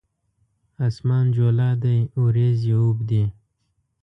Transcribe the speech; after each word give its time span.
اسمان 0.87 1.25
جولا 1.35 1.69
دی 1.83 1.97
اوریځې 2.19 2.73
اوبدي 2.81 3.23